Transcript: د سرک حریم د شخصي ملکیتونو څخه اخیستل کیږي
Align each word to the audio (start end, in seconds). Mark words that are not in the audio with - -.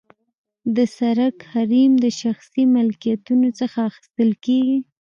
د 0.75 0.77
سرک 0.97 1.37
حریم 1.51 1.91
د 2.03 2.05
شخصي 2.21 2.63
ملکیتونو 2.75 3.47
څخه 3.59 3.77
اخیستل 3.89 4.29
کیږي 4.45 4.77